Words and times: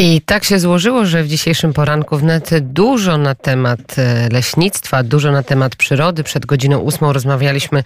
I 0.00 0.20
tak 0.20 0.44
się 0.44 0.58
złożyło, 0.58 1.06
że 1.06 1.22
w 1.22 1.28
dzisiejszym 1.28 1.72
poranku 1.72 2.16
wnet 2.16 2.50
dużo 2.60 3.18
na 3.18 3.34
temat 3.34 3.98
e, 3.98 4.28
leśnictwa, 4.32 5.02
dużo 5.02 5.32
na 5.32 5.42
temat 5.42 5.76
przyrody. 5.76 6.22
Przed 6.22 6.46
godziną 6.46 6.78
ósmą 6.78 7.12
rozmawialiśmy 7.12 7.82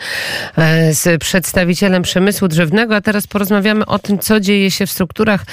e, 0.57 0.95
z 0.95 1.21
przedstawicielem 1.21 2.03
przemysłu 2.03 2.49
drzewnego, 2.49 2.97
a 2.97 3.01
teraz 3.01 3.27
porozmawiamy 3.27 3.87
o 3.87 3.99
tym, 3.99 4.19
co 4.19 4.41
dzieje 4.41 4.71
się 4.71 4.87
w 4.87 4.91
strukturach 4.91 5.45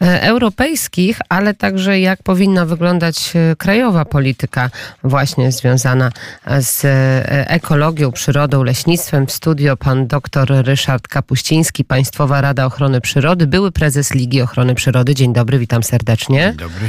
e, 0.00 0.22
europejskich, 0.22 1.18
ale 1.28 1.54
także 1.54 2.00
jak 2.00 2.22
powinna 2.22 2.66
wyglądać 2.66 3.32
krajowa 3.58 4.04
polityka 4.04 4.70
właśnie 5.04 5.52
związana 5.52 6.10
z 6.58 6.86
ekologią, 7.48 8.12
przyrodą, 8.12 8.62
leśnictwem. 8.62 9.26
W 9.26 9.32
studio 9.32 9.76
pan 9.76 10.06
dr 10.06 10.48
Ryszard 10.64 11.08
Kapuściński, 11.08 11.84
Państwowa 11.84 12.40
Rada 12.40 12.66
Ochrony 12.66 13.00
Przyrody, 13.00 13.46
były 13.46 13.72
prezes 13.72 14.14
Ligi 14.14 14.42
Ochrony 14.42 14.74
Przyrody. 14.74 15.14
Dzień 15.14 15.32
dobry, 15.32 15.58
witam 15.58 15.82
serdecznie 15.82 16.01
serdecznie. 16.02 16.54
Dzień 16.58 16.68
dobry. 16.68 16.88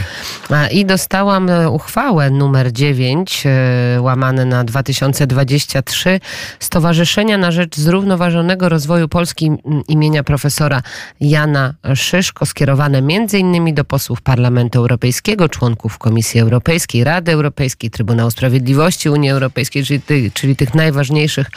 I 0.71 0.85
dostałam 0.85 1.49
e, 1.49 1.69
uchwałę 1.69 2.29
numer 2.29 2.71
9, 2.71 3.43
e, 3.45 4.01
łamane 4.01 4.45
na 4.45 4.63
2023, 4.63 6.19
Stowarzyszenia 6.59 7.37
na 7.37 7.51
Rzecz 7.51 7.75
Zrównoważonego 7.77 8.69
Rozwoju 8.69 9.07
Polski 9.07 9.51
imienia 9.87 10.23
profesora 10.23 10.81
Jana 11.19 11.73
Szyszko, 11.95 12.45
skierowane 12.45 12.97
m.in. 12.97 13.75
do 13.75 13.83
posłów 13.83 14.21
Parlamentu 14.21 14.79
Europejskiego, 14.79 15.49
członków 15.49 15.97
Komisji 15.97 16.39
Europejskiej, 16.39 17.03
Rady 17.03 17.31
Europejskiej, 17.31 17.89
Trybunału 17.89 18.31
Sprawiedliwości 18.31 19.09
Unii 19.09 19.29
Europejskiej, 19.29 19.85
czyli, 19.85 20.01
ty, 20.01 20.31
czyli 20.33 20.55
tych 20.55 20.75
najważniejszych 20.75 21.47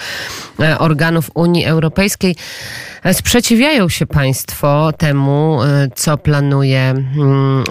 e, 0.61 0.79
organów 0.79 1.31
Unii 1.35 1.65
Europejskiej. 1.65 2.37
Sprzeciwiają 3.13 3.89
się 3.89 4.07
Państwo 4.07 4.93
temu, 4.99 5.59
co 5.95 6.19
planuje 6.19 6.95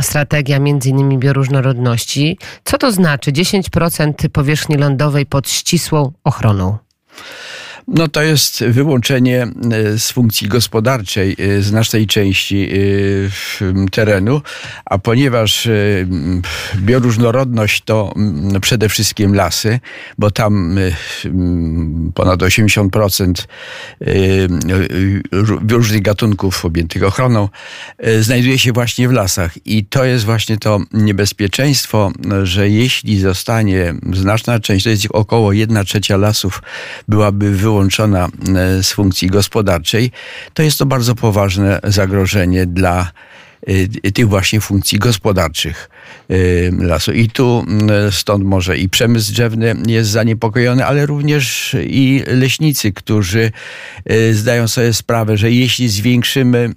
strategia 0.02 0.60
między 0.60 0.90
innymi 0.90 1.18
bioróżnorodności. 1.18 2.38
Co 2.64 2.78
to 2.78 2.92
znaczy 2.92 3.32
10% 3.32 4.30
powierzchni 4.30 4.76
lądowej 4.76 5.26
pod 5.26 5.50
ścisłą 5.50 6.12
ochroną? 6.24 6.78
No 7.88 8.08
to 8.08 8.22
jest 8.22 8.64
wyłączenie 8.64 9.44
e, 9.44 10.00
z 10.00 10.12
funkcji 10.12 10.48
gospodarczej 10.48 11.36
e, 11.40 11.62
znacznej 11.62 12.08
części 12.08 12.70
e, 12.70 13.90
terenu, 13.92 14.42
a 14.86 14.98
ponieważ 14.98 15.68
bioróżnorodność 16.76 17.82
to 17.82 18.14
przede 18.62 18.90
wszystkim 18.90 19.36
lasy, 19.36 19.80
bo 20.18 20.32
tam 20.32 20.80
ponad 22.14 22.40
80% 22.40 23.34
różnych 25.70 26.02
gatunków 26.02 26.66
objętych 26.66 27.04
ochroną 27.04 27.50
znajduje 28.20 28.60
się 28.60 28.72
właśnie 28.72 29.10
w 29.10 29.12
lasach. 29.12 29.66
I 29.66 29.86
to 29.86 30.06
jest 30.06 30.26
właśnie 30.26 30.58
to 30.58 30.80
niebezpieczeństwo, 30.94 32.12
że 32.44 32.70
jeśli 32.70 33.20
zostanie 33.20 33.94
znaczna 34.14 34.60
część, 34.60 34.84
to 34.84 34.90
jest 34.90 35.08
około 35.10 35.54
1 35.54 35.86
trzecia 35.86 36.18
lasów 36.18 36.62
byłaby 37.08 37.52
wyłączona 37.52 37.75
wyłączona 37.76 38.28
e, 38.56 38.84
z 38.84 38.92
funkcji 38.92 39.28
gospodarczej, 39.28 40.12
to 40.54 40.64
jest 40.64 40.80
to 40.80 40.86
bardzo 40.86 41.16
poważne 41.16 41.80
zagrożenie 41.84 42.66
dla 42.66 43.12
e, 44.04 44.12
tych 44.12 44.30
właśnie 44.30 44.62
funkcji 44.62 45.00
gospodarczych 45.00 45.90
e, 46.30 46.36
lasu. 46.86 47.12
I 47.12 47.30
tu 47.30 47.66
stąd 48.12 48.44
może 48.44 48.78
i 48.78 48.90
przemysł 48.90 49.32
drzewny 49.32 49.76
jest 49.88 50.10
zaniepokojony, 50.10 50.86
ale 50.86 51.06
również 51.06 51.76
i 51.88 52.24
leśnicy, 52.28 52.92
którzy 52.92 53.52
zdają 54.32 54.68
sobie 54.68 54.94
sprawę, 54.94 55.38
że 55.38 55.52
jeśli 55.52 55.90
zwiększymy 55.90 56.74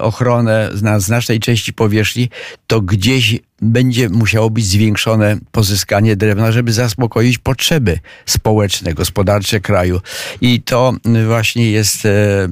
ochronę 0.00 0.70
na 0.82 1.00
znacznej 1.00 1.40
części 1.40 1.72
powierzchni, 1.72 2.30
to 2.66 2.80
gdzieś 2.80 3.38
będzie 3.62 4.08
musiało 4.08 4.50
być 4.50 4.66
zwiększone 4.66 5.36
pozyskanie 5.52 6.16
drewna, 6.16 6.52
żeby 6.52 6.72
zaspokoić 6.72 7.38
potrzeby 7.38 7.98
społeczne, 8.26 8.94
gospodarcze 8.94 9.60
kraju. 9.60 10.00
I 10.40 10.62
to 10.62 10.92
właśnie 11.26 11.70
jest 11.70 12.06
e, 12.06 12.48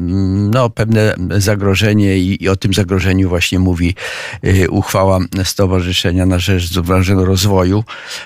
no, 0.51 0.71
pewne 0.71 1.15
zagrożenie 1.37 2.19
i, 2.19 2.45
i 2.45 2.49
o 2.49 2.57
tym 2.57 2.75
zagrożeniu 2.75 3.29
właśnie 3.29 3.59
mówi 3.59 3.95
e, 4.43 4.69
uchwała 4.69 5.19
Stowarzyszenia 5.45 6.27
na 6.27 6.39
Rzecz 6.39 6.73
Zrównoważonego 6.73 7.25
Rozwoju 7.25 7.85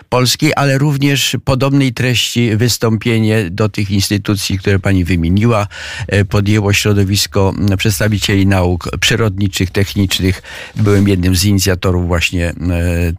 Polski, 0.09 0.54
ale 0.54 0.78
również 0.78 1.37
podobnej 1.44 1.93
treści 1.93 2.56
wystąpienie 2.56 3.50
do 3.50 3.69
tych 3.69 3.91
instytucji, 3.91 4.59
które 4.59 4.78
pani 4.78 5.04
wymieniła, 5.04 5.66
e, 6.06 6.25
podjęło 6.25 6.72
środowisko 6.72 7.54
przedstawicieli 7.78 8.47
nauk 8.47 8.88
przyrodniczych, 9.00 9.70
technicznych. 9.70 10.43
Byłem 10.76 11.09
jednym 11.09 11.37
z 11.37 11.44
inicjatorów 11.44 12.06
właśnie 12.06 12.53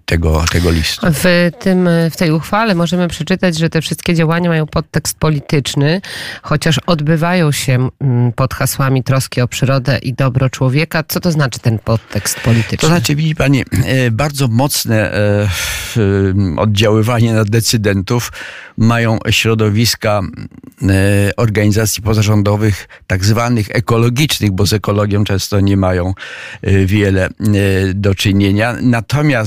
tego, 0.05 0.45
tego 0.51 0.71
listu. 0.71 1.07
W, 1.09 1.51
tym, 1.59 1.89
w 2.11 2.17
tej 2.17 2.31
uchwale 2.31 2.75
możemy 2.75 3.07
przeczytać, 3.07 3.57
że 3.57 3.69
te 3.69 3.81
wszystkie 3.81 4.15
działania 4.15 4.49
mają 4.49 4.67
podtekst 4.67 5.17
polityczny, 5.17 6.01
chociaż 6.41 6.79
odbywają 6.85 7.51
się 7.51 7.89
mm, 8.01 8.31
pod 8.31 8.53
hasłami 8.53 9.03
troski 9.03 9.41
o 9.41 9.47
przyrodę 9.47 9.97
i 9.97 10.13
dobro 10.13 10.49
człowieka. 10.49 11.03
Co 11.07 11.19
to 11.19 11.31
znaczy 11.31 11.59
ten 11.59 11.79
podtekst 11.79 12.39
polityczny? 12.39 12.77
To 12.77 12.87
znaczy, 12.87 13.15
widzi 13.15 13.35
pani, 13.35 13.63
e, 13.85 14.11
bardzo 14.11 14.47
mocne 14.47 15.13
e, 15.13 15.47
oddziaływanie 16.57 17.33
na 17.33 17.45
decydentów 17.45 18.31
mają 18.77 19.19
środowiska 19.29 20.21
organizacji 21.37 22.03
pozarządowych, 22.03 22.87
tak 23.07 23.25
zwanych 23.25 23.67
ekologicznych, 23.71 24.51
bo 24.51 24.65
z 24.65 24.73
ekologią 24.73 25.23
często 25.23 25.59
nie 25.59 25.77
mają 25.77 26.13
wiele 26.85 27.29
do 27.93 28.15
czynienia. 28.15 28.75
Natomiast 28.81 29.42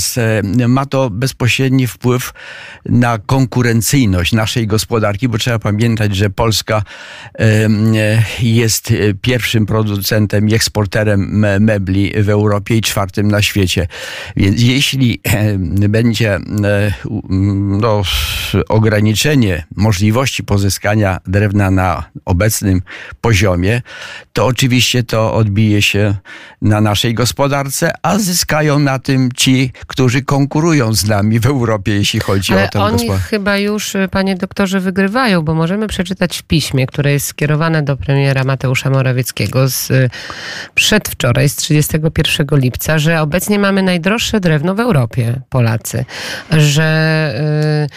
ma 0.69 0.87
to 0.87 1.11
bezpośredni 1.11 1.87
wpływ 1.87 2.33
na 2.85 3.19
konkurencyjność 3.19 4.33
naszej 4.33 4.67
gospodarki, 4.67 5.29
bo 5.29 5.39
trzeba 5.39 5.59
pamiętać, 5.59 6.17
że 6.17 6.31
Polska 6.31 6.83
jest 8.43 8.93
pierwszym 9.23 9.67
producentem 9.67 10.49
i 10.49 10.55
eksporterem 10.55 11.47
mebli 11.61 12.13
w 12.23 12.29
Europie 12.29 12.77
i 12.77 12.81
czwartym 12.81 13.29
na 13.29 13.43
świecie. 13.43 13.87
Więc 14.37 14.63
jeśli 14.63 15.21
będzie 15.89 16.39
no, 17.59 18.03
ograniczenie 18.69 19.67
możliwości 19.77 20.45
pozyskania 20.45 21.21
drewna 21.27 21.71
na 21.71 22.05
obecnym 22.25 22.83
poziomie, 23.21 23.83
to 24.33 24.47
oczywiście 24.47 25.03
to 25.03 25.35
odbije 25.35 25.83
się 25.83 26.15
na 26.63 26.81
naszej 26.81 27.15
gospodarce, 27.15 27.93
a 28.03 28.19
zyskają 28.19 28.79
na 28.79 28.99
tym 28.99 29.29
ci, 29.37 29.73
którzy 29.87 30.23
konkurują 30.23 30.95
z 30.95 31.05
nami 31.05 31.41
w 31.41 31.47
Europie, 31.47 31.95
jeśli 31.95 32.21
chodzi 32.21 32.53
Ale 32.53 32.65
o 32.65 32.69
tę 32.69 32.83
oni 32.83 33.09
chyba 33.31 33.57
już, 33.57 33.95
y, 33.95 34.09
panie 34.11 34.37
doktorze, 34.37 34.81
wygrywają, 34.81 35.43
bo 35.43 35.55
możemy 35.55 35.87
przeczytać 35.87 36.39
w 36.39 36.43
piśmie, 36.43 36.87
które 36.87 37.13
jest 37.13 37.27
skierowane 37.27 37.83
do 37.83 37.97
premiera 37.97 38.45
Mateusza 38.45 38.91
Morawieckiego 38.91 39.69
z 39.69 39.91
y, 39.91 40.11
przedwczoraj, 40.75 41.49
z 41.49 41.57
31 41.57 42.47
lipca, 42.53 42.99
że 42.99 43.21
obecnie 43.21 43.59
mamy 43.59 43.83
najdroższe 43.83 44.41
drewno 44.41 44.75
w 44.75 44.81
Europie, 44.81 45.41
Polacy, 45.51 46.05
że 46.51 47.89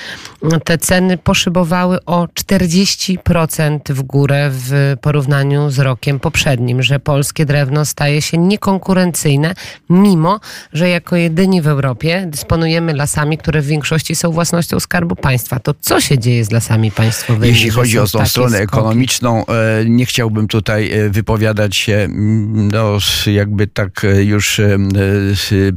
y, 0.54 0.60
te 0.66 0.78
ceny 0.78 1.18
poszybowały 1.18 2.06
o 2.06 2.28
40% 2.28 3.80
w 3.90 4.02
górę 4.02 4.50
w 4.52 4.96
porównaniu 5.02 5.70
z 5.70 5.80
rokiem 5.80 6.20
poprzednim, 6.20 6.84
że 6.84 7.00
polskie 7.00 7.46
drewno 7.46 7.86
staje 7.86 8.22
się 8.22 8.38
niekonkurencyjne, 8.38 9.54
mimo 9.90 10.40
że 10.74 10.90
jako 10.90 11.16
jedyni 11.16 11.62
w 11.62 11.68
Europie 11.68 11.79
dysponujemy 12.28 12.94
lasami, 12.94 13.38
które 13.38 13.62
w 13.62 13.66
większości 13.66 14.16
są 14.16 14.32
własnością 14.32 14.80
Skarbu 14.80 15.16
Państwa. 15.16 15.60
To 15.60 15.74
co 15.82 16.02
się 16.02 16.20
dzieje 16.20 16.46
z 16.46 16.52
lasami 16.52 16.92
państwowymi? 16.92 17.48
Jeśli 17.48 17.70
chodzi 17.70 18.00
o 18.00 18.08
tą 18.08 18.26
stronę 18.26 18.58
skoki? 18.58 18.64
ekonomiczną, 18.64 19.46
e, 19.46 19.86
nie 19.86 20.06
chciałbym 20.06 20.48
tutaj 20.48 20.92
e, 20.92 21.10
wypowiadać 21.10 21.76
się 21.76 21.94
mm, 21.94 22.72
no, 22.72 22.98
jakby 23.26 23.68
tak 23.68 24.04
e, 24.06 24.24
już 24.24 24.62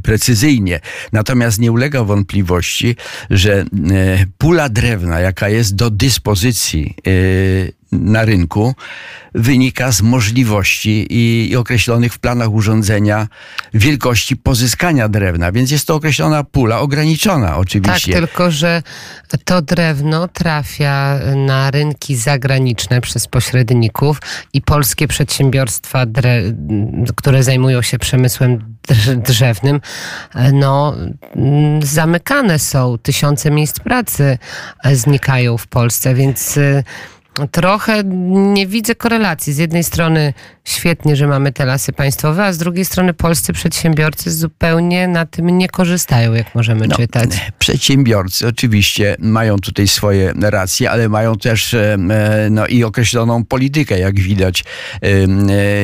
precyzyjnie. 0.03 0.79
Natomiast 1.11 1.59
nie 1.59 1.71
ulega 1.71 2.03
wątpliwości, 2.03 2.95
że 3.29 3.65
pula 4.37 4.69
drewna, 4.69 5.19
jaka 5.19 5.49
jest 5.49 5.75
do 5.75 5.89
dyspozycji 5.89 6.95
na 7.99 8.25
rynku 8.25 8.75
wynika 9.35 9.91
z 9.91 10.01
możliwości 10.01 11.07
i, 11.09 11.51
i, 11.51 11.55
określonych 11.55 12.13
w 12.13 12.19
planach 12.19 12.51
urządzenia 12.51 13.27
wielkości 13.73 14.37
pozyskania 14.37 15.09
drewna, 15.09 15.51
więc 15.51 15.71
jest 15.71 15.87
to 15.87 15.95
określona 15.95 16.43
pula, 16.43 16.79
ograniczona 16.79 17.57
oczywiście. 17.57 18.13
Tak, 18.13 18.21
tylko 18.21 18.51
że 18.51 18.83
to 19.45 19.61
drewno 19.61 20.27
trafia 20.27 21.19
na 21.35 21.71
rynki 21.71 22.15
zagraniczne 22.15 23.01
przez 23.01 23.27
pośredników 23.27 24.21
i 24.53 24.61
polskie 24.61 25.07
przedsiębiorstwa, 25.07 26.05
które 27.15 27.43
zajmują 27.43 27.81
się 27.81 27.99
przemysłem 27.99 28.75
drzewnym, 29.27 29.81
no, 30.53 30.95
zamykane 31.83 32.59
są, 32.59 32.97
tysiące 32.97 33.51
miejsc 33.51 33.79
pracy 33.79 34.37
znikają 34.93 35.57
w 35.57 35.67
Polsce, 35.67 36.15
więc 36.15 36.59
trochę 37.51 38.03
nie 38.53 38.67
widzę 38.67 38.95
korelacji. 38.95 39.53
Z 39.53 39.57
jednej 39.57 39.83
strony 39.83 40.33
świetnie, 40.63 41.15
że 41.15 41.27
mamy 41.27 41.51
te 41.51 41.65
lasy 41.65 41.93
państwowe, 41.93 42.45
a 42.45 42.53
z 42.53 42.57
drugiej 42.57 42.85
strony 42.85 43.13
polscy 43.13 43.53
przedsiębiorcy 43.53 44.31
zupełnie 44.31 45.07
na 45.07 45.25
tym 45.25 45.57
nie 45.57 45.69
korzystają, 45.69 46.33
jak 46.33 46.55
możemy 46.55 46.87
no, 46.87 46.95
czytać. 46.95 47.29
Przedsiębiorcy 47.59 48.47
oczywiście 48.47 49.15
mają 49.19 49.59
tutaj 49.59 49.87
swoje 49.87 50.33
racje, 50.41 50.91
ale 50.91 51.09
mają 51.09 51.35
też 51.35 51.73
e, 51.73 51.97
no, 52.51 52.67
i 52.67 52.83
określoną 52.83 53.45
politykę, 53.45 53.99
jak 53.99 54.19
widać, 54.19 54.63
e, 55.01 55.07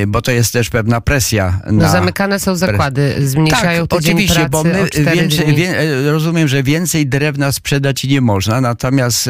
bo 0.08 0.22
to 0.22 0.32
jest 0.32 0.54
też 0.54 0.70
pewna 0.70 1.02
presja. 1.02 1.62
No, 1.66 1.84
na... 1.84 1.90
zamykane 1.90 2.40
są 2.40 2.56
zakłady, 2.56 3.28
zmniejszają 3.28 3.88
tak, 3.88 4.00
tydzień 4.00 4.16
oczywiście, 4.16 4.50
bo 4.50 4.64
my 4.64 4.90
więcej, 5.16 5.56
wie, 5.56 5.76
rozumiem, 6.12 6.48
że 6.48 6.64
więcej 6.64 7.08
drewna 7.08 7.52
sprzedać 7.52 8.04
nie 8.04 8.22
można, 8.22 8.62
natomiast 8.62 9.30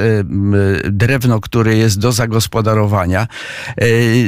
drewno, 0.92 1.40
które 1.40 1.76
jest 1.76 2.00
do 2.00 2.09
zagospodarowania, 2.12 3.28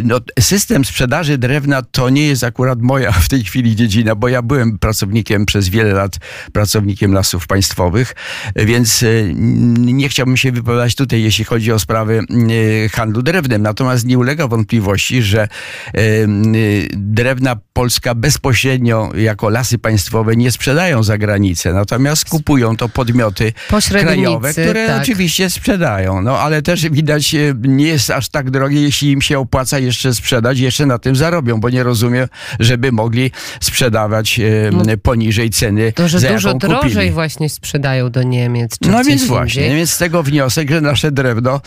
no, 0.03 0.19
system 0.39 0.85
sprzedaży 0.85 1.37
drewna 1.37 1.81
to 1.81 2.09
nie 2.09 2.27
jest 2.27 2.43
akurat 2.43 2.81
moja 2.81 3.11
w 3.11 3.29
tej 3.29 3.43
chwili 3.43 3.75
dziedzina, 3.75 4.15
bo 4.15 4.27
ja 4.27 4.41
byłem 4.41 4.79
pracownikiem 4.79 5.45
przez 5.45 5.69
wiele 5.69 5.93
lat, 5.93 6.17
pracownikiem 6.53 7.13
lasów 7.13 7.47
państwowych, 7.47 8.15
więc 8.55 9.03
e, 9.03 9.07
nie 9.33 10.09
chciałbym 10.09 10.37
się 10.37 10.51
wypowiadać 10.51 10.95
tutaj, 10.95 11.23
jeśli 11.23 11.45
chodzi 11.45 11.71
o 11.71 11.79
sprawy 11.79 12.19
e, 12.85 12.89
handlu 12.89 13.21
drewnem. 13.21 13.61
Natomiast 13.61 14.05
nie 14.05 14.17
ulega 14.17 14.47
wątpliwości, 14.47 15.21
że 15.21 15.41
e, 15.41 15.47
drewna 16.93 17.55
Polska 17.73 18.15
bezpośrednio 18.15 19.11
jako 19.15 19.49
lasy 19.49 19.77
państwowe 19.77 20.35
nie 20.35 20.51
sprzedają 20.51 21.03
za 21.03 21.17
granicę, 21.17 21.73
natomiast 21.73 22.29
kupują 22.29 22.77
to 22.77 22.89
podmioty 22.89 23.53
krajowe, 23.89 24.51
które 24.51 24.87
tak. 24.87 25.01
oczywiście 25.01 25.49
sprzedają. 25.49 26.21
No 26.21 26.39
ale 26.39 26.61
też 26.61 26.89
widać 26.89 27.35
nie 27.77 27.85
jest 27.85 28.09
aż 28.09 28.29
tak 28.29 28.51
drogie, 28.51 28.81
jeśli 28.81 29.11
im 29.11 29.21
się 29.21 29.39
opłaca 29.39 29.79
jeszcze 29.79 30.13
sprzedać, 30.13 30.59
jeszcze 30.59 30.85
na 30.85 30.99
tym 30.99 31.15
zarobią, 31.15 31.59
bo 31.59 31.69
nie 31.69 31.83
rozumiem, 31.83 32.27
żeby 32.59 32.91
mogli 32.91 33.31
sprzedawać 33.61 34.39
e, 34.39 34.43
no, 34.71 34.83
poniżej 35.03 35.49
ceny, 35.49 35.93
To, 35.93 36.07
że 36.07 36.19
za 36.19 36.29
dużo 36.29 36.49
jaką 36.49 36.59
drożej 36.59 36.91
kupili. 36.91 37.11
właśnie 37.11 37.49
sprzedają 37.49 38.09
do 38.09 38.23
Niemiec. 38.23 38.77
Czy 38.83 38.89
no 38.89 38.97
więc 38.97 39.09
indziej. 39.09 39.27
właśnie, 39.27 39.75
więc 39.75 39.91
z 39.91 39.97
tego 39.97 40.23
wniosek, 40.23 40.69
że 40.69 40.81
nasze 40.81 41.11
drewno 41.11 41.55
e, 41.55 41.61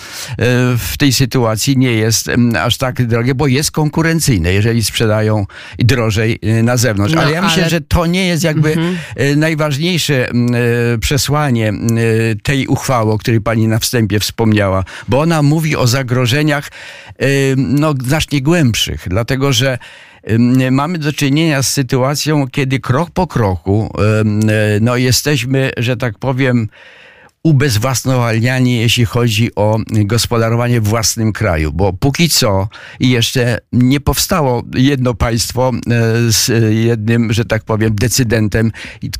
w 0.78 0.94
tej 0.98 1.12
sytuacji 1.12 1.76
nie 1.76 1.92
jest 1.92 2.30
aż 2.60 2.76
tak 2.76 3.06
drogie, 3.06 3.34
bo 3.34 3.46
jest 3.46 3.70
konkurencyjne, 3.70 4.52
jeżeli 4.52 4.84
sprzedają 4.84 5.46
drożej 5.78 6.38
e, 6.42 6.62
na 6.62 6.76
zewnątrz. 6.76 7.14
No, 7.14 7.20
ale 7.20 7.32
ja 7.32 7.38
ale... 7.38 7.48
myślę, 7.48 7.70
że 7.70 7.80
to 7.80 8.06
nie 8.06 8.26
jest 8.26 8.44
jakby 8.44 8.68
mhm. 8.68 8.96
najważniejsze 9.36 10.28
przesłanie 11.00 11.72
tej 12.42 12.66
uchwały, 12.66 13.12
o 13.12 13.18
której 13.18 13.40
pani 13.40 13.68
na 13.68 13.78
wstępie 13.78 14.20
wspomniała, 14.20 14.84
bo 15.08 15.20
ona 15.20 15.42
mówi 15.42 15.76
o 15.76 15.86
zagrożeniach 15.94 16.70
no, 17.56 17.94
znacznie 18.04 18.42
głębszych, 18.42 19.06
dlatego 19.06 19.52
że 19.52 19.78
mamy 20.70 20.98
do 20.98 21.12
czynienia 21.12 21.62
z 21.62 21.72
sytuacją, 21.72 22.48
kiedy 22.48 22.80
krok 22.80 23.10
po 23.10 23.26
kroku 23.26 23.94
no, 24.80 24.96
jesteśmy, 24.96 25.70
że 25.76 25.96
tak 25.96 26.18
powiem, 26.18 26.68
ubezwłasnowalniani, 27.44 28.76
jeśli 28.76 29.04
chodzi 29.04 29.54
o 29.54 29.78
gospodarowanie 29.90 30.80
w 30.80 30.84
własnym 30.84 31.32
kraju, 31.32 31.72
bo 31.72 31.92
póki 31.92 32.28
co 32.28 32.68
jeszcze 33.00 33.58
nie 33.72 34.00
powstało 34.00 34.62
jedno 34.74 35.14
państwo 35.14 35.70
e, 35.70 36.32
z 36.32 36.50
jednym, 36.74 37.32
że 37.32 37.44
tak 37.44 37.64
powiem, 37.64 37.94
decydentem, 37.94 38.72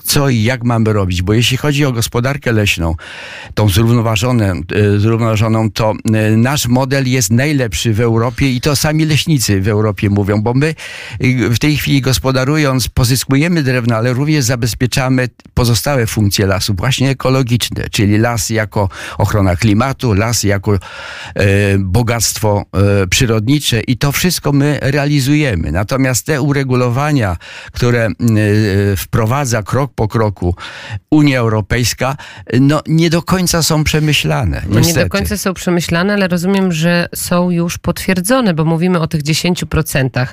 co 0.05 0.29
i 0.29 0.43
jak 0.43 0.65
mamy 0.65 0.93
robić, 0.93 1.23
bo 1.23 1.33
jeśli 1.33 1.57
chodzi 1.57 1.85
o 1.85 1.93
gospodarkę 1.93 2.53
leśną, 2.53 2.95
tą 3.55 3.69
zrównoważoną, 3.69 4.45
e, 4.45 4.99
zrównoważoną 4.99 5.71
to 5.71 5.93
e, 6.15 6.31
nasz 6.37 6.67
model 6.67 7.11
jest 7.11 7.31
najlepszy 7.31 7.93
w 7.93 8.01
Europie 8.01 8.51
i 8.51 8.61
to 8.61 8.77
sami 8.77 9.05
leśnicy 9.05 9.61
w 9.61 9.69
Europie 9.69 10.11
mówią, 10.11 10.43
bo 10.43 10.55
my 10.55 10.75
w 11.51 11.59
tej 11.59 11.77
chwili 11.77 12.01
gospodarując 12.01 12.89
pozyskujemy 12.89 13.63
drewno, 13.63 13.97
ale 13.97 14.13
również 14.13 14.45
zabezpieczamy 14.45 15.29
pozostałe 15.55 16.07
funkcje 16.07 16.47
lasu, 16.47 16.75
właśnie 16.75 17.11
ekologiczne, 17.11 17.85
czyli 17.91 18.14
czyli 18.15 18.23
las 18.23 18.51
jako 18.51 18.89
ochrona 19.19 19.57
klimatu, 19.57 20.15
las 20.15 20.45
jako 20.45 20.73
e, 20.73 21.79
bogactwo 21.79 22.65
e, 22.73 23.07
przyrodnicze 23.07 23.81
i 23.81 23.97
to 23.97 24.13
wszystko 24.13 24.53
my 24.53 24.79
realizujemy. 24.83 25.73
Natomiast 25.73 26.27
te 26.27 26.43
uregulowania, 26.43 27.37
które 27.73 28.07
e, 28.07 28.13
wprowadza 28.97 29.63
krok 29.63 29.93
po 29.95 30.09
kroku 30.09 30.55
Unia 31.11 31.39
Europejska, 31.39 32.17
no 32.61 32.83
nie 32.87 33.11
do 33.11 33.23
końca 33.23 33.63
są 33.63 33.85
przemyślane. 33.85 34.63
No 34.69 34.81
nie 34.81 34.95
do 34.95 35.09
końca 35.09 35.37
są 35.37 35.55
przemyślane, 35.55 36.13
ale 36.13 36.29
rozumiem, 36.29 36.73
że 36.73 37.09
są 37.15 37.51
już 37.51 37.79
potwierdzone, 37.79 38.55
bo 38.55 38.65
mówimy 38.65 39.01
o 39.01 39.07
tych 39.07 39.23
10% 39.23 40.27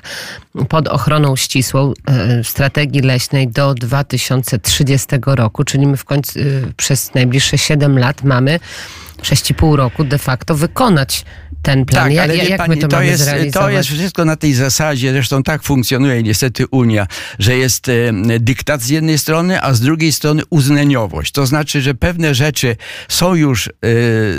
pod 0.68 0.88
ochroną 0.88 1.36
ścisłą 1.36 1.92
strategii 2.42 3.00
leśnej 3.00 3.48
do 3.48 3.74
2030 3.74 5.08
roku, 5.26 5.64
czyli 5.64 5.86
my 5.86 5.96
w 5.96 6.04
końcu 6.04 6.38
przez 6.76 7.14
najbliższe 7.14 7.58
7 7.58 7.71
lat 7.98 8.24
mamy 8.24 8.60
6,5 9.22 9.76
roku 9.76 10.04
de 10.04 10.18
facto 10.18 10.54
wykonać 10.54 11.24
ten 11.62 11.84
plan. 11.84 12.14
Tak, 12.14 12.18
ale 12.18 12.36
jak, 12.36 12.48
jak 12.48 12.58
pani, 12.58 12.80
to, 12.80 12.88
to 12.88 13.02
jest? 13.02 13.30
To 13.52 13.70
jest 13.70 13.88
wszystko 13.88 14.24
na 14.24 14.36
tej 14.36 14.54
zasadzie, 14.54 15.12
zresztą 15.12 15.42
tak 15.42 15.62
funkcjonuje 15.62 16.22
niestety 16.22 16.66
Unia, 16.66 17.06
że 17.38 17.56
jest 17.56 17.88
e, 17.88 17.92
dyktat 18.40 18.82
z 18.82 18.88
jednej 18.88 19.18
strony, 19.18 19.62
a 19.62 19.74
z 19.74 19.80
drugiej 19.80 20.12
strony 20.12 20.42
uznaniowość. 20.50 21.32
To 21.32 21.46
znaczy, 21.46 21.80
że 21.80 21.94
pewne 21.94 22.34
rzeczy 22.34 22.76
są 23.08 23.34
już 23.34 23.68
e, 23.68 23.72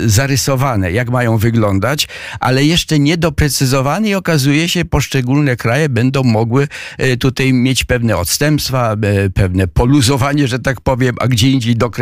zarysowane, 0.06 0.92
jak 0.92 1.10
mają 1.10 1.38
wyglądać, 1.38 2.08
ale 2.40 2.64
jeszcze 2.64 2.98
nie 2.98 3.16
doprecyzowane 3.16 4.08
i 4.08 4.14
okazuje 4.14 4.68
się, 4.68 4.84
poszczególne 4.84 5.56
kraje 5.56 5.88
będą 5.88 6.22
mogły 6.22 6.68
e, 6.98 7.16
tutaj 7.16 7.52
mieć 7.52 7.84
pewne 7.84 8.16
odstępstwa, 8.16 8.96
e, 9.02 9.30
pewne 9.30 9.68
poluzowanie, 9.68 10.48
że 10.48 10.58
tak 10.58 10.80
powiem, 10.80 11.14
a 11.20 11.28
gdzie 11.28 11.50
indziej 11.50 11.76
dok, 11.76 11.96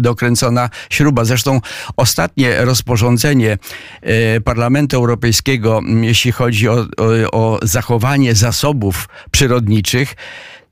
dokręcona 0.00 0.70
śruba. 0.90 1.24
Zresztą 1.24 1.60
ostatnie 2.20 2.64
rozporządzenie 2.64 3.58
e, 4.02 4.40
Parlamentu 4.40 4.96
Europejskiego, 4.96 5.80
jeśli 6.00 6.32
chodzi 6.32 6.68
o, 6.68 6.74
o, 6.74 6.86
o 7.32 7.58
zachowanie 7.62 8.34
zasobów 8.34 9.08
przyrodniczych, 9.30 10.16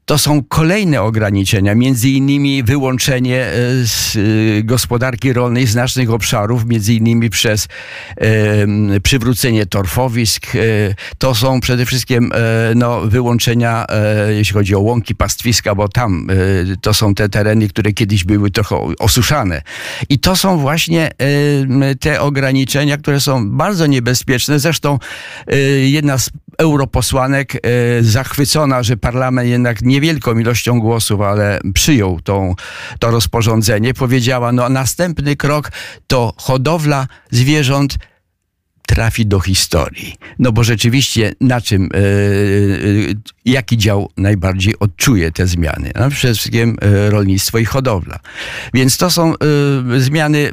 to 0.09 0.19
są 0.19 0.43
kolejne 0.45 1.03
ograniczenia, 1.03 1.75
między 1.75 2.09
innymi 2.09 2.63
wyłączenie 2.63 3.47
e, 3.47 3.53
z 3.87 4.17
e, 4.17 4.63
gospodarki 4.63 5.33
rolnej 5.33 5.67
znacznych 5.67 6.11
obszarów, 6.11 6.67
między 6.67 6.95
innymi 6.95 7.31
przez 7.31 7.69
e, 8.17 9.01
przywrócenie 9.01 9.67
torfowisk. 9.67 10.47
To 11.19 11.35
są 11.35 11.61
przede 11.61 11.87
wszystkim 11.87 12.33
no, 12.75 13.01
wyłączenia, 13.01 13.87
jeśli 14.29 14.55
chodzi 14.55 14.75
o 14.75 14.81
łąki, 14.81 15.15
pastwiska, 15.15 15.75
bo 15.75 15.89
tam 15.89 16.27
to 16.81 16.95
są 16.95 17.15
te 17.15 17.29
tereny, 17.29 17.69
które 17.69 17.93
kiedyś 17.93 18.25
były 18.25 18.51
trochę 18.51 18.77
osuszane. 18.99 19.63
I 20.09 20.19
to 20.19 20.37
są 20.37 20.59
właśnie 20.59 21.11
te 22.01 22.21
ograniczenia, 22.21 22.97
które 22.97 23.21
są 23.21 23.51
bardzo 23.51 23.87
niebezpieczne. 23.87 24.59
Zresztą 24.59 24.99
jedna 25.87 26.19
z 26.19 26.31
europosłanek 26.59 27.53
zachwycona, 28.01 28.83
że 28.83 28.97
parlament 28.97 29.49
jednak 29.49 29.83
nie 29.83 29.99
niewielką 29.99 30.39
ilością 30.39 30.81
głosów, 30.81 31.21
ale 31.21 31.61
przyjął 31.75 32.21
tą, 32.21 32.55
to 32.99 33.11
rozporządzenie, 33.11 33.95
powiedziała, 33.95 34.53
no 34.53 34.69
następny 34.69 35.37
krok 35.37 35.73
to 36.07 36.33
hodowla 36.37 37.07
zwierząt 37.31 37.99
trafi 38.89 39.27
do 39.27 39.41
historii. 39.41 40.15
No 40.39 40.53
bo 40.53 40.65
rzeczywiście 40.65 41.35
na 41.41 41.61
czym, 41.61 41.89
yy, 41.95 43.15
jaki 43.45 43.77
dział 43.77 44.11
najbardziej 44.17 44.75
odczuje 44.81 45.33
te 45.33 45.47
zmiany? 45.47 45.91
No 45.95 46.11
przede 46.11 46.35
wszystkim 46.35 46.77
yy, 46.83 47.11
rolnictwo 47.11 47.59
i 47.59 47.65
hodowla. 47.65 48.19
Więc 48.75 48.97
to 48.97 49.11
są 49.11 49.35
yy, 49.91 50.01
zmiany 50.01 50.53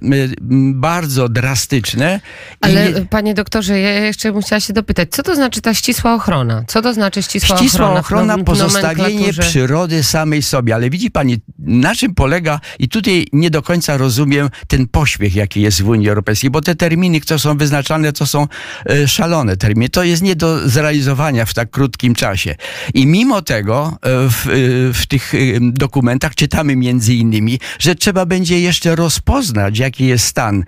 bardzo 0.74 1.30
drastyczne. 1.30 2.20
Ale 2.62 2.92
nie... 2.92 3.06
panie 3.06 3.34
doktorze, 3.34 3.80
ja 3.80 3.89
jeszcze 3.89 4.34
bym 4.34 4.42
chciała 4.42 4.60
się 4.60 4.74
dopytać, 4.74 5.10
co 5.12 5.24
to 5.24 5.36
znaczy 5.36 5.62
ta 5.62 5.74
ścisła 5.74 6.13
ochrona? 6.13 6.63
Co 6.68 6.82
to 6.82 6.94
znaczy 6.94 7.24
ścisła, 7.24 7.58
ścisła 7.58 7.86
ochrona? 7.86 8.00
ochrona, 8.00 8.44
pozostawienie 8.44 9.34
przyrody 9.34 10.04
samej 10.04 10.42
sobie. 10.42 10.75
Ale 10.75 10.89
widzi 10.89 11.12
pani, 11.12 11.38
na 11.60 11.96
czym 11.96 12.15
polega, 12.15 12.60
i 12.80 12.89
tutaj 12.89 13.27
nie 13.34 13.50
do 13.50 13.62
końca 13.62 13.98
rozumiem 13.98 14.50
ten 14.68 14.88
pośpiech, 14.88 15.36
jaki 15.36 15.62
jest 15.62 15.82
w 15.82 15.88
Unii 15.88 16.10
Europejskiej, 16.10 16.50
bo 16.50 16.62
te 16.62 16.75
terminy, 16.75 17.20
które 17.20 17.39
są 17.39 17.58
wyznaczane, 17.58 18.13
to 18.13 18.25
są 18.25 18.48
e, 18.89 19.08
szalone 19.08 19.58
terminy. 19.58 19.89
To 19.89 20.03
jest 20.03 20.22
nie 20.22 20.36
do 20.36 20.70
zrealizowania 20.70 21.46
w 21.46 21.53
tak 21.53 21.70
krótkim 21.70 22.15
czasie. 22.15 22.55
I 22.94 23.08
mimo 23.08 23.41
tego 23.41 23.98
e, 24.01 24.29
w, 24.29 24.48
e, 24.48 24.51
w 24.94 25.08
tych 25.08 25.34
dokumentach 25.62 26.36
czytamy 26.36 26.75
między 26.75 27.13
innymi, 27.13 27.60
że 27.79 27.96
trzeba 27.96 28.25
będzie 28.25 28.60
jeszcze 28.60 28.96
rozpoznać, 28.96 29.79
jaki 29.79 30.05
jest 30.05 30.25
stan 30.25 30.63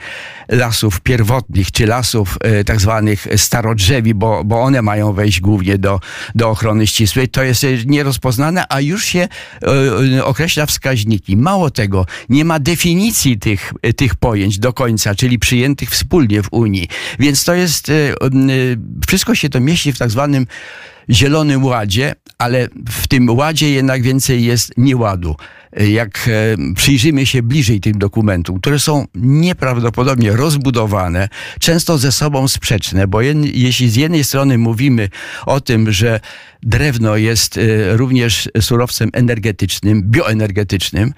lasów 0.49 1.01
pierwotnych, 1.01 1.71
czy 1.71 1.85
lasów 1.85 2.37
tak 2.65 2.81
zwanych 2.81 3.27
starodrzewi, 3.35 4.13
bo, 4.13 4.43
bo 4.43 4.61
one 4.61 4.81
mają 4.81 5.13
wejść 5.13 5.41
głównie 5.41 5.77
do, 5.77 5.99
do 6.35 6.49
ochrony 6.49 6.87
ścisłej. 6.87 7.27
To 7.27 7.43
jest 7.43 7.65
nierozpoznane, 7.85 8.65
a 8.69 8.81
już 8.81 9.05
się 9.05 9.27
określa 10.23 10.65
wskaźniki. 10.65 11.37
Mało 11.37 11.71
tego, 11.71 12.05
nie 12.29 12.45
ma 12.45 12.59
definicji 12.59 13.39
tych, 13.39 13.73
tych 13.95 14.15
pojęć 14.15 14.59
do 14.59 14.73
końca, 14.73 15.15
czyli 15.15 15.39
przyjętych 15.39 15.89
wspólnie 15.89 16.43
w 16.43 16.47
Unii. 16.51 16.87
Więc 17.19 17.43
to 17.47 17.53
jest, 17.53 17.91
wszystko 19.07 19.35
się 19.35 19.49
to 19.49 19.59
mieści 19.59 19.93
w 19.93 19.97
tak 19.97 20.11
zwanym 20.11 20.47
Zielonym 21.09 21.65
Ładzie, 21.65 22.15
ale 22.37 22.67
w 22.89 23.07
tym 23.07 23.29
ładzie 23.29 23.71
jednak 23.71 24.01
więcej 24.01 24.43
jest 24.43 24.73
nieładu. 24.77 25.35
Jak 25.87 26.29
przyjrzymy 26.75 27.25
się 27.25 27.43
bliżej 27.43 27.79
tym 27.79 27.99
dokumentom, 27.99 28.59
które 28.59 28.79
są 28.79 29.05
nieprawdopodobnie 29.15 30.31
rozbudowane, 30.31 31.29
często 31.59 31.97
ze 31.97 32.11
sobą 32.11 32.47
sprzeczne, 32.47 33.07
bo 33.07 33.21
jeśli 33.43 33.89
z 33.89 33.95
jednej 33.95 34.23
strony 34.23 34.57
mówimy 34.57 35.09
o 35.45 35.61
tym, 35.61 35.91
że 35.91 36.19
drewno 36.63 37.17
jest 37.17 37.59
również 37.91 38.49
surowcem 38.61 39.09
energetycznym, 39.13 40.03
bioenergetycznym, 40.03 41.13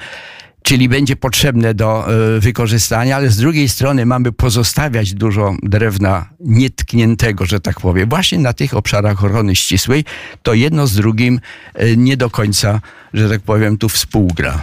czyli 0.64 0.90
będzie 0.90 1.16
potrzebne 1.16 1.74
do 1.74 2.08
e, 2.08 2.40
wykorzystania, 2.40 3.16
ale 3.16 3.30
z 3.30 3.38
drugiej 3.38 3.70
strony 3.70 4.06
mamy 4.06 4.32
pozostawiać 4.32 5.14
dużo 5.14 5.56
drewna 5.64 6.30
nietkniętego, 6.40 7.46
że 7.46 7.60
tak 7.60 7.80
powiem, 7.80 8.10
właśnie 8.10 8.40
na 8.40 8.54
tych 8.54 8.74
obszarach 8.74 9.24
ochrony 9.26 9.56
ścisłej, 9.56 10.06
to 10.44 10.54
jedno 10.54 10.88
z 10.88 10.96
drugim 10.96 11.40
e, 11.74 11.98
nie 11.98 12.18
do 12.18 12.30
końca, 12.30 12.82
że 13.14 13.30
tak 13.30 13.42
powiem, 13.42 13.78
tu 13.78 13.90
współgra. 13.90 14.62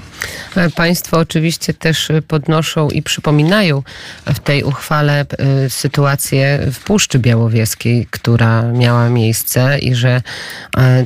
E, 0.57 0.71
państwo 0.71 1.19
oczywiście 1.19 1.75
też 1.75 2.09
podnoszą 2.29 2.91
i 2.91 3.03
przypominają 3.03 3.83
w 4.27 4.39
tej 4.39 4.65
uchwale 4.65 5.27
sytuację 5.69 6.59
w 6.73 6.79
Puszczy 6.85 7.19
Białowieskiej, 7.19 8.07
która 8.11 8.63
miała 8.63 9.09
miejsce 9.09 9.79
i 9.79 9.95
że 9.95 10.23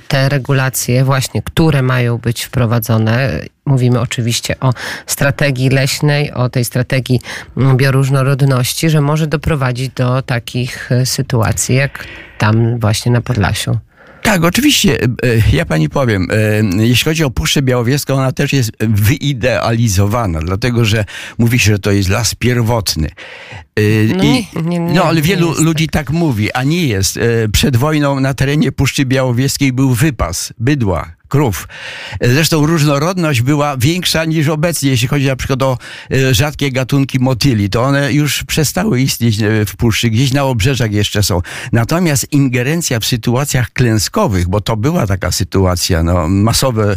te 0.08 0.28
regulacje 0.28 1.04
właśnie, 1.04 1.42
które 1.42 1.82
mają 1.82 2.18
być 2.18 2.44
wprowadzone 2.44 3.40
Mówimy 3.64 4.00
oczywiście 4.00 4.60
o 4.60 4.72
strategii 5.06 5.68
leśnej, 5.68 6.32
o 6.32 6.48
tej 6.48 6.64
strategii 6.64 7.20
bioróżnorodności, 7.76 8.90
że 8.90 9.00
może 9.00 9.26
doprowadzić 9.26 9.88
do 9.88 10.22
takich 10.22 10.92
e, 10.92 11.06
sytuacji, 11.06 11.74
jak 11.74 12.06
tam 12.38 12.78
właśnie 12.78 13.12
na 13.12 13.20
Podlasiu. 13.20 13.78
Tak, 14.22 14.44
oczywiście. 14.44 14.98
E, 15.02 15.08
ja 15.52 15.64
pani 15.64 15.88
powiem, 15.88 16.28
e, 16.30 16.86
jeśli 16.86 17.04
chodzi 17.04 17.24
o 17.24 17.30
Puszczę 17.30 17.62
Białowieską, 17.62 18.14
ona 18.14 18.32
też 18.32 18.52
jest 18.52 18.70
wyidealizowana, 18.80 20.40
dlatego 20.40 20.84
że 20.84 21.04
mówi 21.38 21.58
się, 21.58 21.72
że 21.72 21.78
to 21.78 21.90
jest 21.90 22.08
las 22.08 22.34
pierwotny. 22.34 23.08
No, 24.16 24.24
I, 24.24 24.46
nie, 24.56 24.62
nie, 24.62 24.78
nie, 24.78 24.94
no 24.94 25.04
ale 25.04 25.22
wielu 25.22 25.54
ludzi 25.62 25.88
tak. 25.88 26.06
tak 26.06 26.14
mówi, 26.14 26.52
a 26.52 26.62
nie 26.62 26.86
jest. 26.86 27.18
Przed 27.52 27.76
wojną 27.76 28.20
na 28.20 28.34
terenie 28.34 28.72
Puszczy 28.72 29.04
Białowieskiej 29.04 29.72
był 29.72 29.94
wypas 29.94 30.52
bydła, 30.58 31.12
krów. 31.30 31.68
Zresztą 32.20 32.66
różnorodność 32.66 33.42
była 33.42 33.76
większa 33.76 34.24
niż 34.24 34.48
obecnie, 34.48 34.90
jeśli 34.90 35.08
chodzi 35.08 35.26
na 35.26 35.36
przykład 35.36 35.62
o 35.62 35.78
e, 36.10 36.34
rzadkie 36.34 36.72
gatunki 36.72 37.18
motyli. 37.18 37.70
To 37.70 37.82
one 37.82 38.12
już 38.12 38.44
przestały 38.44 39.00
istnieć 39.00 39.42
e, 39.42 39.66
w 39.66 39.76
puszczy, 39.76 40.10
gdzieś 40.10 40.32
na 40.32 40.44
obrzeżach 40.44 40.92
jeszcze 40.92 41.22
są. 41.22 41.40
Natomiast 41.72 42.32
ingerencja 42.32 43.00
w 43.00 43.04
sytuacjach 43.04 43.72
klęskowych, 43.72 44.48
bo 44.48 44.60
to 44.60 44.76
była 44.76 45.06
taka 45.06 45.32
sytuacja, 45.32 46.02
no, 46.02 46.28
masowy 46.28 46.96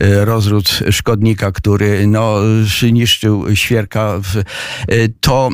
e, 0.00 0.24
rozród 0.24 0.80
szkodnika, 0.90 1.52
który 1.52 2.06
no, 2.06 2.36
niszczył 2.92 3.56
świerka, 3.56 4.20
to 5.20 5.50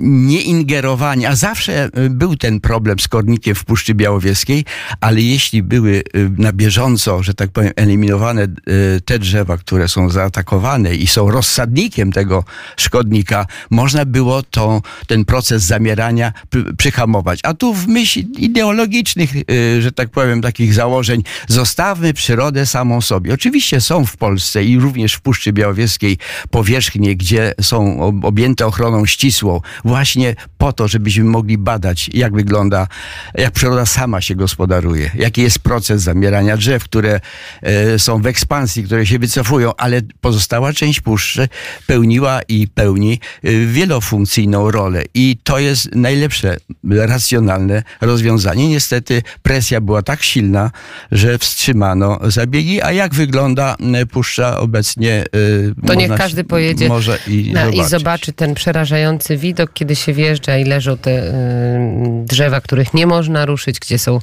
nie 0.00 0.42
ingerowanie, 0.42 1.28
a 1.28 1.36
zawsze 1.36 1.90
był 2.10 2.36
ten 2.36 2.60
problem 2.60 2.98
z 2.98 3.08
kornikiem 3.08 3.54
w 3.54 3.64
Puszczy 3.64 3.94
Białowieskiej, 3.94 4.64
ale 5.00 5.20
jeśli 5.20 5.62
były 5.62 6.02
na 6.38 6.52
bieżąco, 6.52 7.22
że 7.22 7.34
tak 7.38 7.50
powiem, 7.50 7.72
eliminowane 7.76 8.42
e, 8.42 8.48
te 9.04 9.18
drzewa, 9.18 9.56
które 9.56 9.88
są 9.88 10.10
zaatakowane 10.10 10.94
i 10.94 11.06
są 11.06 11.30
rozsadnikiem 11.30 12.12
tego 12.12 12.44
szkodnika, 12.76 13.46
można 13.70 14.04
było 14.04 14.42
to, 14.42 14.82
ten 15.06 15.24
proces 15.24 15.62
zamierania 15.62 16.32
przyhamować. 16.78 17.40
A 17.42 17.54
tu 17.54 17.74
w 17.74 17.88
myśl 17.88 18.20
ideologicznych, 18.38 19.30
e, 19.36 19.82
że 19.82 19.92
tak 19.92 20.10
powiem, 20.10 20.42
takich 20.42 20.74
założeń, 20.74 21.22
zostawmy 21.48 22.14
przyrodę 22.14 22.66
samą 22.66 23.00
sobie. 23.00 23.34
Oczywiście 23.34 23.80
są 23.80 24.06
w 24.06 24.16
Polsce 24.16 24.64
i 24.64 24.78
również 24.78 25.14
w 25.14 25.20
Puszczy 25.20 25.52
Białowieskiej 25.52 26.18
powierzchnie, 26.50 27.16
gdzie 27.16 27.54
są 27.60 28.00
objęte 28.22 28.66
ochroną 28.66 29.06
ścisłą, 29.06 29.60
właśnie 29.84 30.34
po 30.58 30.72
to, 30.72 30.88
żebyśmy 30.88 31.24
mogli 31.24 31.58
badać, 31.58 32.10
jak 32.14 32.34
wygląda, 32.34 32.86
jak 33.34 33.52
przyroda 33.52 33.86
sama 33.86 34.20
się 34.20 34.34
gospodaruje, 34.34 35.10
jaki 35.14 35.42
jest 35.42 35.58
proces 35.58 36.02
zamierania 36.02 36.56
drzew, 36.56 36.84
które 36.84 37.20
są 37.98 38.22
w 38.22 38.26
ekspansji, 38.26 38.84
które 38.84 39.06
się 39.06 39.18
wycofują, 39.18 39.72
ale 39.76 40.00
pozostała 40.20 40.72
część 40.72 41.00
puszczy 41.00 41.48
pełniła 41.86 42.40
i 42.48 42.68
pełni 42.68 43.20
e, 43.44 43.50
wielofunkcyjną 43.66 44.70
rolę. 44.70 45.04
I 45.14 45.36
to 45.44 45.58
jest 45.58 45.94
najlepsze, 45.94 46.56
racjonalne 46.90 47.82
rozwiązanie. 48.00 48.68
Niestety 48.68 49.22
presja 49.42 49.80
była 49.80 50.02
tak 50.02 50.22
silna, 50.22 50.70
że 51.12 51.38
wstrzymano 51.38 52.18
zabiegi. 52.22 52.82
A 52.82 52.92
jak 52.92 53.14
wygląda 53.14 53.76
puszcza 54.10 54.58
obecnie? 54.60 55.24
E, 55.82 55.86
to 55.86 55.94
niech 55.94 56.14
każdy 56.14 56.44
pojedzie 56.44 56.88
może 56.88 57.18
i, 57.26 57.52
na, 57.52 57.68
i 57.68 57.84
zobaczy 57.84 58.32
ten 58.32 58.54
przerażający 58.54 59.36
widok, 59.36 59.72
kiedy 59.72 59.96
się 59.96 60.12
wjeżdża 60.12 60.58
i 60.58 60.64
leżą 60.64 60.96
te 60.96 61.32
drzewa, 62.24 62.60
których 62.60 62.94
nie 62.94 63.06
można 63.06 63.46
ruszyć, 63.46 63.80
gdzie 63.80 63.98
są 63.98 64.18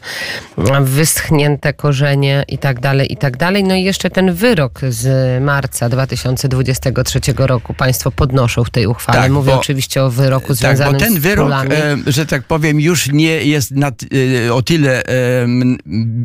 wyschnięte 0.81 1.73
korzenie 1.73 2.43
i 2.47 2.57
tak 2.57 2.79
dalej 2.79 2.94
dalej, 2.95 3.13
i 3.13 3.17
tak 3.17 3.37
dalej. 3.37 3.63
No 3.63 3.75
i 3.75 3.83
jeszcze 3.83 4.09
ten 4.09 4.33
wyrok 4.33 4.79
z 4.89 5.43
marca 5.43 5.89
2023 5.89 7.19
roku 7.37 7.73
państwo 7.73 8.11
podnoszą 8.11 8.63
w 8.63 8.69
tej 8.69 8.87
uchwale. 8.87 9.19
Tak, 9.19 9.31
Mówię 9.31 9.51
bo, 9.51 9.59
oczywiście 9.59 10.03
o 10.03 10.09
wyroku 10.09 10.53
związanym 10.53 10.99
tak, 10.99 11.01
bo 11.01 11.13
ten 11.13 11.21
wyrok, 11.21 11.51
e, 11.51 11.97
że 12.07 12.25
tak 12.25 12.43
powiem, 12.43 12.79
już 12.79 13.07
nie 13.11 13.45
jest 13.45 13.71
na, 13.71 13.91
e, 14.45 14.53
o 14.53 14.61
tyle 14.61 15.03
e, 15.05 15.11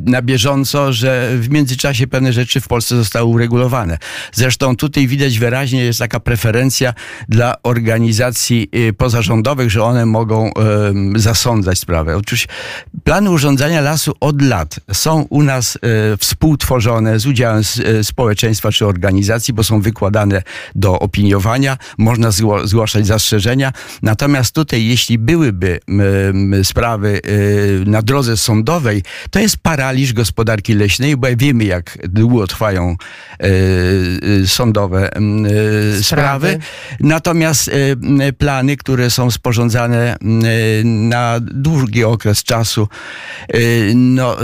na 0.05 0.23
bieżąco, 0.23 0.93
że 0.93 1.31
w 1.39 1.49
międzyczasie 1.49 2.07
pewne 2.07 2.33
rzeczy 2.33 2.61
w 2.61 2.69
Polsce 2.69 2.97
zostały 2.97 3.27
uregulowane. 3.27 3.99
Zresztą 4.33 4.77
tutaj 4.77 5.07
widać 5.07 5.39
wyraźnie, 5.39 5.85
jest 5.85 5.99
taka 5.99 6.21
preferencja 6.21 6.95
dla 7.29 7.55
organizacji 7.63 8.69
e, 8.73 8.93
pozarządowych, 8.93 9.71
że 9.71 9.85
one 9.85 10.07
mogą 10.07 10.47
e, 10.47 10.51
zasądzać 11.17 11.79
sprawę. 11.79 12.17
Otóż 12.17 12.49
plany 13.05 13.31
urządzania 13.31 13.81
lasu 13.81 14.13
od 14.21 14.43
lat 14.43 14.81
są 14.93 15.27
u 15.31 15.43
nas 15.43 15.77
e, 15.77 16.17
współtworzone 16.61 16.81
tworzone 16.81 17.19
z 17.19 17.27
udziałem 17.27 17.63
e, 17.85 18.05
społeczeństwa 18.05 18.73
czy 18.73 18.87
organizacji, 18.87 19.55
bo 19.55 19.65
są 19.65 19.81
wykładane 19.81 20.43
do 20.75 20.99
opiniowania, 20.99 21.77
można 21.99 22.31
zgłaszać 22.65 23.07
zastrzeżenia. 23.07 23.73
Natomiast 24.03 24.55
tutaj, 24.55 24.87
jeśli 24.87 25.19
byłyby 25.19 25.81
sprawy 26.63 27.21
e, 27.25 27.91
na 27.91 28.03
drodze 28.03 28.37
sądowej, 28.37 29.03
to 29.31 29.39
jest 29.41 29.57
paraliż 29.57 30.13
gospodarki 30.13 30.75
leśnej, 30.75 31.17
bo 31.17 31.29
wiemy, 31.37 31.65
jak 31.65 31.99
długo 32.09 32.47
trwają 32.47 32.97
e, 33.39 34.47
sądowe 34.47 35.11
sprawy. 36.01 36.03
sprawy. 36.03 36.59
Natomiast 37.01 37.71
plany, 38.39 38.77
które 38.77 39.11
są 39.11 39.31
sporządzane 39.31 40.17
na 40.85 41.41
długi 41.41 42.05
okres 42.05 42.43
czasu, 42.43 42.89
no, 43.95 44.37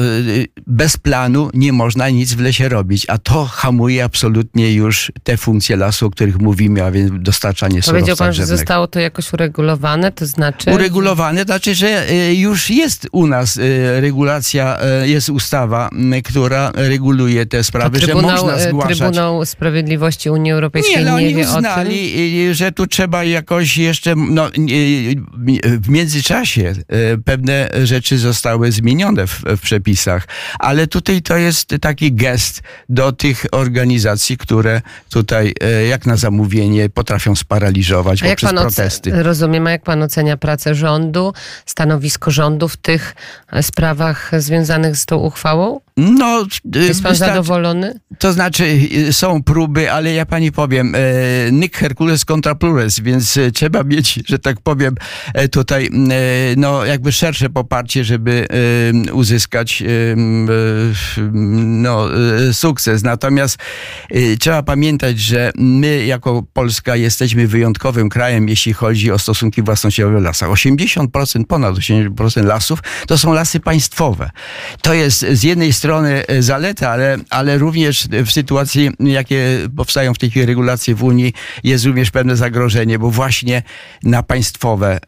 bez 0.66 0.96
planu 0.96 1.50
nie 1.54 1.72
można 1.72 1.95
nic 2.10 2.34
w 2.34 2.40
lesie 2.40 2.68
robić, 2.68 3.06
a 3.08 3.18
to 3.18 3.44
hamuje 3.44 4.04
absolutnie 4.04 4.74
już 4.74 5.12
te 5.22 5.36
funkcje 5.36 5.76
lasu, 5.76 6.06
o 6.06 6.10
których 6.10 6.38
mówimy, 6.38 6.84
a 6.84 6.90
więc 6.90 7.10
dostarczanie 7.14 7.82
surowca 7.82 7.92
Powiedział 7.92 8.16
pan, 8.16 8.30
drzewnego. 8.30 8.52
że 8.52 8.56
zostało 8.56 8.86
to 8.86 9.00
jakoś 9.00 9.32
uregulowane, 9.32 10.12
to 10.12 10.26
znaczy? 10.26 10.70
Uregulowane, 10.70 11.44
to 11.44 11.46
znaczy, 11.46 11.74
że 11.74 12.10
y, 12.10 12.34
już 12.34 12.70
jest 12.70 13.08
u 13.12 13.26
nas 13.26 13.56
y, 13.56 14.00
regulacja, 14.00 14.78
y, 15.02 15.08
jest 15.08 15.28
ustawa, 15.28 15.90
która 16.24 16.72
reguluje 16.74 17.46
te 17.46 17.64
sprawy, 17.64 18.00
że 18.00 18.14
można 18.14 18.58
zgłaszać. 18.58 18.98
Trybunał 18.98 19.46
Sprawiedliwości 19.46 20.30
Unii 20.30 20.52
Europejskiej 20.52 20.96
nie, 20.96 21.10
no, 21.10 21.20
nie 21.20 21.34
wie 21.34 21.42
uznali, 21.42 22.12
o 22.12 22.16
tym? 22.16 22.54
że 22.54 22.72
tu 22.72 22.86
trzeba 22.86 23.24
jakoś 23.24 23.76
jeszcze, 23.76 24.14
no, 24.16 24.50
w 25.62 25.88
międzyczasie 25.88 26.72
pewne 27.24 27.68
rzeczy 27.84 28.18
zostały 28.18 28.72
zmienione 28.72 29.26
w, 29.26 29.42
w 29.56 29.60
przepisach, 29.60 30.28
ale 30.58 30.86
tutaj 30.86 31.22
to 31.22 31.36
jest 31.36 31.74
taki 31.86 32.12
gest 32.12 32.62
do 32.88 33.12
tych 33.12 33.46
organizacji, 33.52 34.36
które 34.36 34.82
tutaj 35.10 35.54
e, 35.60 35.86
jak 35.86 36.06
na 36.06 36.16
zamówienie 36.16 36.88
potrafią 36.88 37.36
sparaliżować 37.36 38.22
a 38.22 38.26
poprzez 38.26 38.50
protesty. 38.50 39.22
Rozumiem, 39.22 39.66
a 39.66 39.70
jak 39.70 39.82
pan 39.82 40.02
ocenia 40.02 40.36
pracę 40.36 40.74
rządu, 40.74 41.32
stanowisko 41.66 42.30
rządu 42.30 42.68
w 42.68 42.76
tych 42.76 43.14
e, 43.52 43.62
sprawach 43.62 44.30
związanych 44.38 44.96
z 44.96 45.06
tą 45.06 45.16
uchwałą? 45.16 45.80
No, 45.96 46.46
e, 46.76 46.78
Jest 46.78 47.02
pan 47.02 47.14
zadowolony? 47.14 48.00
To 48.18 48.32
znaczy, 48.32 48.78
są 49.10 49.42
próby, 49.42 49.92
ale 49.92 50.12
ja 50.12 50.26
pani 50.26 50.52
powiem, 50.52 50.92
Nick 51.52 51.76
Hercules 51.76 52.24
contra 52.24 52.54
plures, 52.54 53.00
więc 53.00 53.38
trzeba 53.54 53.82
mieć, 53.82 54.20
że 54.26 54.38
tak 54.38 54.60
powiem, 54.60 54.94
tutaj 55.50 55.90
no, 56.56 56.84
jakby 56.84 57.12
szersze 57.12 57.50
poparcie, 57.50 58.04
żeby 58.04 58.46
uzyskać 59.12 59.82
no, 61.82 62.08
y, 62.48 62.54
sukces. 62.54 63.02
Natomiast 63.02 63.58
y, 64.14 64.36
trzeba 64.40 64.62
pamiętać, 64.62 65.18
że 65.18 65.52
my 65.56 66.06
jako 66.06 66.42
Polska 66.52 66.96
jesteśmy 66.96 67.46
wyjątkowym 67.46 68.08
krajem, 68.08 68.48
jeśli 68.48 68.72
chodzi 68.72 69.12
o 69.12 69.18
stosunki 69.18 69.62
własnościowe 69.62 70.20
w 70.20 70.22
lasach. 70.22 70.50
80%, 70.50 71.44
ponad 71.44 71.74
80% 71.74 72.44
lasów 72.44 72.82
to 73.06 73.18
są 73.18 73.32
lasy 73.32 73.60
państwowe. 73.60 74.30
To 74.82 74.94
jest 74.94 75.26
z 75.32 75.42
jednej 75.42 75.72
strony 75.72 76.24
zaleta, 76.38 76.90
ale, 76.90 77.16
ale 77.30 77.58
również 77.58 78.08
w 78.26 78.30
sytuacji, 78.30 78.90
jakie 79.00 79.58
powstają 79.76 80.14
w 80.14 80.18
tej 80.18 80.30
chwili 80.30 80.46
regulacje 80.46 80.94
w 80.94 81.02
Unii, 81.02 81.32
jest 81.64 81.84
również 81.84 82.10
pewne 82.10 82.36
zagrożenie, 82.36 82.98
bo 82.98 83.10
właśnie 83.10 83.62
na 84.02 84.22
państwowe 84.22 84.98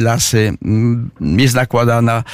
lasy 0.00 0.52
mm, 0.62 1.10
jest 1.20 1.54
nakładana, 1.54 2.24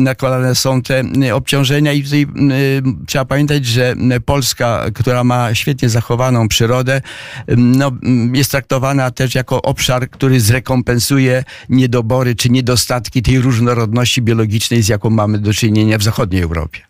nakładane 0.00 0.54
są 0.54 0.82
te 0.82 1.04
obciążenia 1.34 1.55
i 1.94 2.04
tutaj 2.04 2.26
trzeba 3.06 3.24
pamiętać, 3.24 3.66
że 3.66 3.94
Polska, 4.24 4.84
która 4.94 5.24
ma 5.24 5.54
świetnie 5.54 5.88
zachowaną 5.88 6.48
przyrodę, 6.48 7.00
no, 7.56 7.92
jest 8.32 8.50
traktowana 8.50 9.10
też 9.10 9.34
jako 9.34 9.62
obszar, 9.62 10.10
który 10.10 10.40
zrekompensuje 10.40 11.44
niedobory 11.68 12.34
czy 12.34 12.50
niedostatki 12.50 13.22
tej 13.22 13.40
różnorodności 13.40 14.22
biologicznej, 14.22 14.82
z 14.82 14.88
jaką 14.88 15.10
mamy 15.10 15.38
do 15.38 15.54
czynienia 15.54 15.98
w 15.98 16.02
zachodniej 16.02 16.42
Europie. 16.42 16.80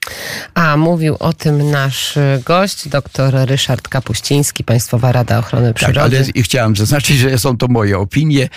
A 0.54 0.76
mówił 0.76 1.16
o 1.20 1.32
tym 1.32 1.70
nasz 1.70 2.18
gość, 2.44 2.88
dr 2.88 3.34
Ryszard 3.44 3.88
Kapuściński, 3.88 4.64
Państwowa 4.64 5.12
Rada 5.12 5.38
Ochrony 5.38 5.74
Przyrody. 5.74 6.16
Tak, 6.16 6.28
ale 6.34 6.42
chciałem 6.42 6.76
zaznaczyć, 6.76 7.18
że 7.18 7.38
są 7.38 7.56
to 7.56 7.68
moje 7.68 7.98
opinie, 7.98 8.48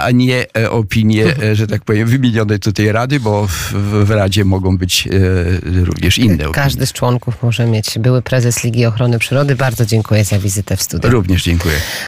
a 0.00 0.10
nie 0.10 0.46
e, 0.56 0.70
opinie, 0.70 1.24
e, 1.42 1.56
że 1.56 1.66
tak 1.66 1.84
powiem, 1.84 2.08
wymienionej 2.08 2.58
tutaj 2.58 2.92
Rady, 2.92 3.20
bo 3.20 3.46
w, 3.46 3.72
w 4.04 4.10
Radzie 4.10 4.44
mogą 4.44 4.78
być 4.78 5.06
e, 5.06 5.10
również 5.62 6.18
inne 6.18 6.34
opinie. 6.34 6.52
Każdy 6.54 6.86
z 6.86 6.92
członków 6.92 7.42
może 7.42 7.66
mieć. 7.66 7.98
Były 7.98 8.22
prezes 8.22 8.64
Ligi 8.64 8.86
Ochrony 8.86 9.18
Przyrody. 9.18 9.56
Bardzo 9.56 9.86
dziękuję 9.86 10.24
za 10.24 10.38
wizytę 10.38 10.76
w 10.76 10.82
studiu. 10.82 11.10
Również 11.10 11.44
dziękuję. 11.44 11.74